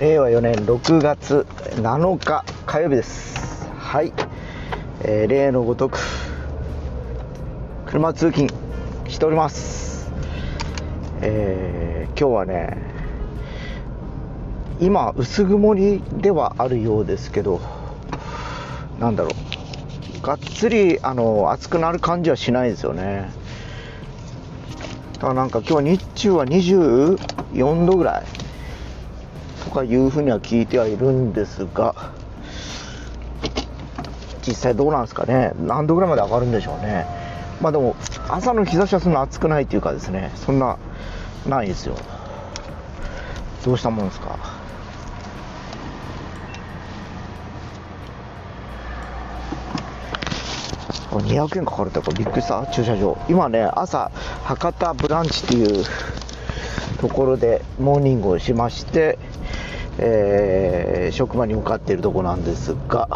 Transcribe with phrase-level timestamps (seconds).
[0.00, 1.46] 令和4年6月
[1.76, 3.66] 7日火曜日です。
[3.76, 4.14] はい、
[5.02, 5.98] えー例のごとく
[7.84, 8.48] 車通勤
[9.10, 10.10] しております。
[11.20, 12.78] えー今日はね
[14.80, 17.60] 今薄曇りではあるようですけど
[18.98, 19.32] なんだろ
[20.22, 20.26] う。
[20.26, 23.30] がっつりあの暑くなる感じはしないですよね。
[25.16, 28.39] だからなんか今日日中は24度ぐらい。
[29.70, 31.94] とかいうふうには聞いてはいるんですが
[34.44, 35.52] 実際どうなんですかね。
[35.64, 37.06] 何度ぐらいまで上がるんでしょうね。
[37.60, 37.94] まあでも
[38.28, 40.76] 朝の日差しはそんな暑くないっていうかですねそんな
[41.46, 41.94] ないですよ。
[43.64, 44.36] どうしたもんですか？
[51.12, 52.66] これ200円かかるってこれびっくりした。
[52.66, 53.16] 駐車場。
[53.28, 54.10] 今ね朝
[54.42, 55.84] 博多ブランチっていう
[57.00, 59.18] ところでモーニングをしまして、
[60.02, 63.08] えー職場に向かっているところなんですが、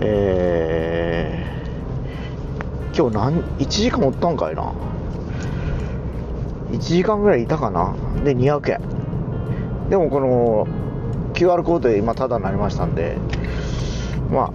[0.00, 1.54] えー
[2.96, 4.72] 今日何1時間おったんかいな
[6.70, 7.94] ？1時間ぐらいいたかな？
[8.22, 8.80] で200円
[9.90, 10.66] でもこの
[11.34, 13.16] QR コードで今タダになりましたんで
[14.30, 14.52] ま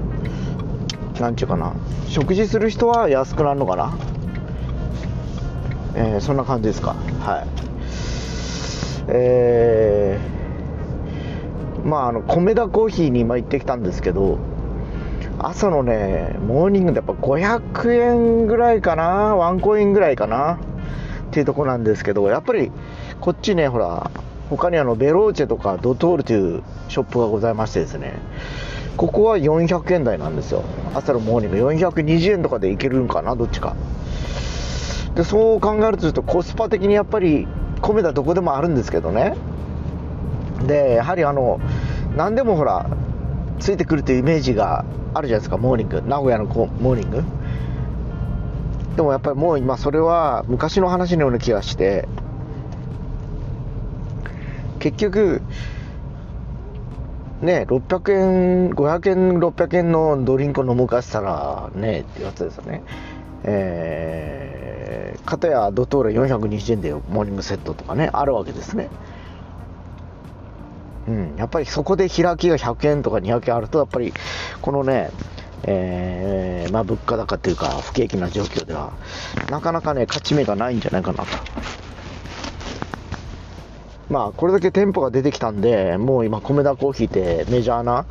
[1.18, 1.74] あなんちゅうかな。
[2.08, 3.94] 食事する人は安くなるのかな？
[5.96, 6.96] えーそんな感じですか。
[7.20, 7.48] はい。
[9.10, 9.89] えー
[11.86, 14.40] まああの米田コーヒーに今行ってきたんですけど
[15.40, 20.60] 朝のねモーニングでやっぱ500円ぐらいかなワンコインぐらいかな
[21.30, 22.72] っていうとこなんですけどやっぱり
[23.22, 24.12] こっちねほら
[24.50, 28.20] 他にあのベローチェとかドトールというショップがございましてですね
[29.00, 30.62] ここは400円台なんですよ。
[30.94, 31.70] 朝のモーニング。
[31.70, 33.78] 420円とかでいけるんかなどっちか。
[35.16, 37.48] でそう考えるとちょっとコスパ的にやっぱり
[37.80, 39.36] 米田どこでもあるんですけどね。
[40.68, 41.60] でやはりあの
[42.16, 42.90] 何でもほら
[43.60, 46.02] ついてくるというイメージがあるじゃないですかモーニング。
[46.02, 47.24] 名古屋のこうモーニング。
[48.96, 52.08] でもやっぱりもう今それは昔の話のような気がして。
[54.80, 55.42] 結局
[57.42, 62.84] ね600円500円600円のドリンクを飲むかしたらねってやつですよね。
[63.44, 68.90] えー、片やドトール420円でモーニングセットとかねあるわけですね。
[71.10, 74.14] うん、やっぱりそこで開きが100円とか200円あるとやっぱり
[74.62, 75.10] このね、
[75.64, 78.94] えーまあ、物価高というか不景気な状況では
[79.50, 81.30] なかなかね勝ち目がないんじゃないかなと。
[84.08, 88.06] まあこれだけ店舗が出てきたんでもう今米田コーヒーってメジャーな、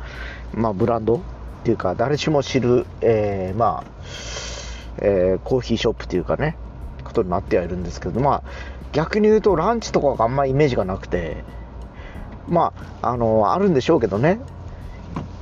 [0.53, 1.19] まあ、ブランドっ
[1.63, 3.91] ていうか誰しも知る、えーまあ、
[4.99, 6.55] えーコーヒーショップというかね
[7.03, 8.43] ことになってはいるんですけどまあ
[8.93, 11.43] 逆に言うとランチとかがあんまりイメージがなくて
[12.49, 14.39] まあ、あの、あるんでしょうけどね。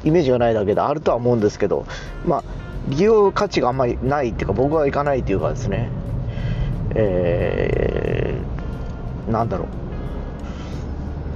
[0.03, 1.85] イメージがないだけであるとは思うんですけど、
[2.25, 2.44] まあ、
[2.90, 5.90] 利用価値があんまりないっていうか、僕は行かないっていうかですね、
[6.95, 9.68] えー、なんだろう。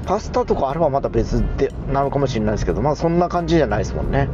[0.06, 4.30] パスタとかあればまた別でなのかもしれないですけど、まあそんな感じじゃないですもんね。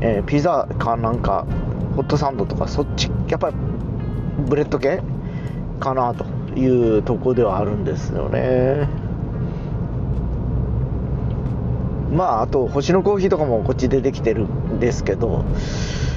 [0.00, 1.46] えーピザかなんか、
[1.96, 3.56] ホットサンドとか、そっち、やっぱり
[4.48, 5.00] ブレッド系
[5.80, 6.24] かなと
[6.56, 9.07] いうとこではあるんですよね。
[12.12, 15.44] まああと星のコーヒーとかもこっち出てきてるんですけど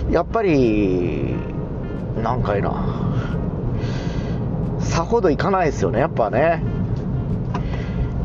[0.09, 1.35] やっぱり
[2.21, 3.09] なんかいな。
[4.79, 6.61] さほどいかないですよねやっぱね。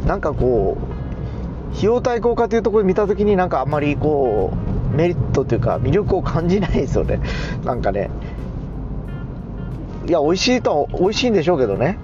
[0.07, 4.53] なんかこう費用対効果というところで見た時になんかあんまりこ
[4.93, 7.21] うメリットというか魅力を感じないですよね。
[7.65, 8.11] なんかね。
[10.09, 11.99] いや美味しいと美味しいんでしょうけどね。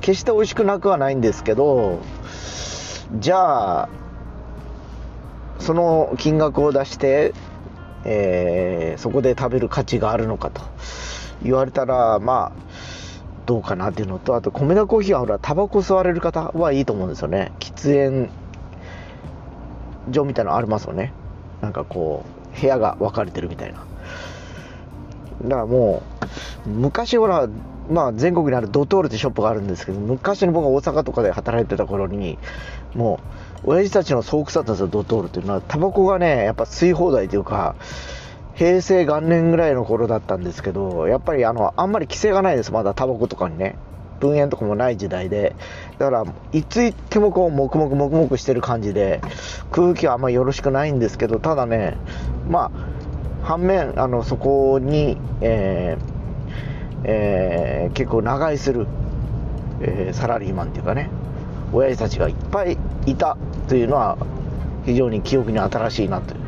[0.00, 2.00] 決して美味しくなくはないんですけど
[3.20, 3.88] じゃあ
[5.62, 7.32] その金額を出して、
[8.04, 10.60] えーそこで食べる価値があるのかと
[11.42, 12.62] 言われたらまあ
[13.46, 17.52] どうかなっていうのとあと米田コーヒーはほらタバコ吸われる方はいいと思うんですよね。
[17.58, 18.28] 喫煙
[20.12, 21.12] 所みたいなのありますよね。
[21.60, 22.24] なんかこ
[22.56, 23.84] う部屋が分かれてるみたいな。
[25.44, 26.02] だからも
[26.66, 27.48] う昔ほら
[27.90, 32.38] まあ全国にあるドトールってショップがあるんですけど昔の僕が大阪とかで働いてた頃に
[32.94, 33.20] も
[33.51, 35.60] う親父たちの巣窟だったんですよドトールっていうのは。
[35.60, 37.76] タバコがねやっぱ吸い放題というか
[38.54, 43.76] 平成元年ぐらいの頃だったんですけどやっぱりあのあんまり規制がないですまだタバコとかにね。
[44.20, 45.56] 分煙とかもない時代で。
[45.98, 49.20] だからいつ行ってもこう黙々黙々してる感じで
[49.72, 51.96] 空気はあんまりよろしくないんですけどただね
[52.48, 56.12] まあ反面あのそこに、えー
[57.04, 58.86] えー結構長居する、
[59.80, 61.10] えーサラリーマンっていうかね
[61.72, 63.36] 親父たちがいっぱいいた。
[63.68, 64.18] というのは
[64.84, 66.40] 非常に記憶に新しいなという。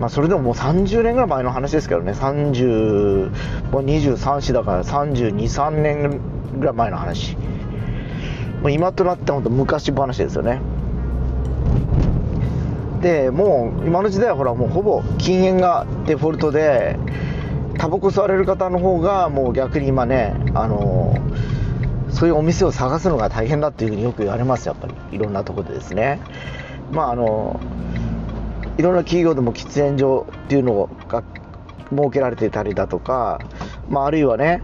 [0.00, 3.30] まあ、それでももう30年ぐらい前の話ですけどね、30、
[3.70, 6.20] もう23歳だから32、3年
[6.58, 7.36] ぐらい前の話。
[8.60, 10.60] もう今となっては本当昔話ですよね。
[13.00, 16.98] で、もう今の時代はほらもうほぼ禁煙がデフォルトで、
[17.78, 21.14] タバコ吸われる方の方がもう逆に今ね、あの
[22.16, 24.94] そういうお店を探すのが大変だっていうふうによく言われますやっぱり。
[25.12, 26.18] いろんなところでですね。
[26.90, 27.60] まああの
[28.78, 31.22] いろんな企業でも喫煙所っていうのが
[31.90, 33.40] 設けられていたりだとか、
[33.90, 34.62] まあ、あるいはね、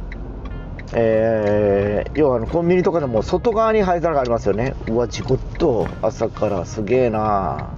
[0.95, 4.75] えー、要はあのコンビニとかでも外側に灰皿がありますよね。
[4.89, 7.69] うわ事故っと朝からすげえな。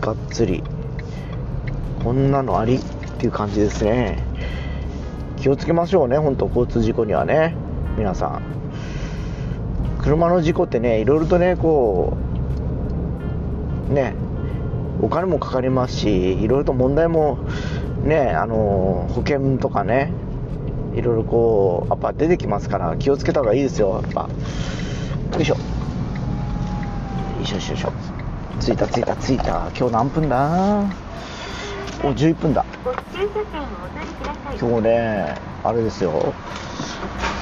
[0.00, 0.62] がっつり。
[2.02, 2.80] こんなのありっ
[3.18, 4.24] ていう感じですね。
[5.36, 7.54] 気をつけましょうね本当交通事故にはね
[7.98, 8.58] 皆さん。
[10.08, 12.16] 車の事故ってねいろいろとねこ
[13.90, 14.14] うね
[15.02, 17.38] お金もかかりますしいろいろと問題も
[18.04, 20.10] ねあの保険とかね
[20.94, 24.22] いろいろこうやっぱ出てきますから気をつけた方がいいですよやっぱ。
[24.22, 24.28] よ
[25.40, 25.56] いしょ。
[25.56, 25.60] よ
[27.42, 27.92] いしょよいしょよいしょ。
[28.60, 29.70] 着いた着いた着いた。
[29.78, 30.84] 今日何分だ？
[32.02, 32.64] お11分だ。
[34.58, 35.34] 今日ね。
[35.62, 36.32] あれですよ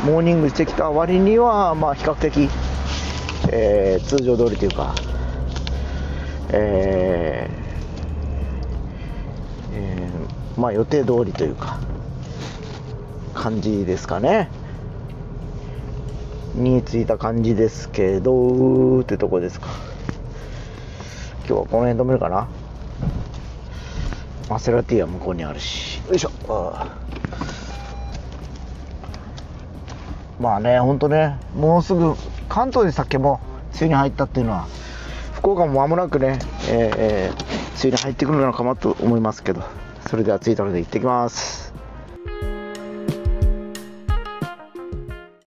[0.05, 2.49] モーニングしてきた割にはまあ比較的、
[3.50, 4.94] えー、通常通りというか
[6.50, 7.67] えー
[9.73, 11.79] えー、まあ予定通りというか
[13.35, 14.49] 感じですかね。
[16.55, 19.69] に着いた感じですけどってとこですか。
[21.47, 22.49] 今日はこの辺止めるかな。
[24.49, 26.00] マセラティは向こうにあるし。
[26.09, 27.06] よいしょ。
[30.41, 32.15] まあね本当ねもうすぐ
[32.49, 33.41] 関東で酒も
[33.73, 34.67] 梅雨に入ったっていうのは
[35.33, 36.38] 福岡も間もなくね、
[36.69, 39.62] えー、梅雨に入ってくるのかなと思いますけど
[40.09, 41.75] それでは着いたので行ってきます。